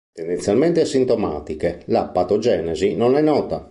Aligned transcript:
Tendenzialmente 0.11 0.81
asintomatiche, 0.81 1.83
la 1.85 2.07
patogenesi 2.07 2.95
non 2.95 3.17
è 3.17 3.21
nota. 3.21 3.59